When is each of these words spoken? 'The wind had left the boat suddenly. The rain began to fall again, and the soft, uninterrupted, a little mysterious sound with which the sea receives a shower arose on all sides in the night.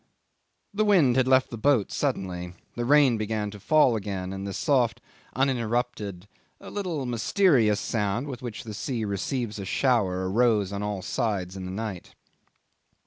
'The 0.73 0.83
wind 0.83 1.15
had 1.15 1.27
left 1.27 1.51
the 1.51 1.57
boat 1.59 1.91
suddenly. 1.91 2.55
The 2.75 2.85
rain 2.85 3.19
began 3.19 3.51
to 3.51 3.59
fall 3.59 3.95
again, 3.95 4.33
and 4.33 4.47
the 4.47 4.51
soft, 4.51 4.99
uninterrupted, 5.35 6.27
a 6.59 6.71
little 6.71 7.05
mysterious 7.05 7.79
sound 7.79 8.25
with 8.25 8.41
which 8.41 8.63
the 8.63 8.73
sea 8.73 9.05
receives 9.05 9.59
a 9.59 9.65
shower 9.65 10.27
arose 10.27 10.73
on 10.73 10.81
all 10.81 11.03
sides 11.03 11.55
in 11.55 11.65
the 11.67 11.71
night. 11.71 12.15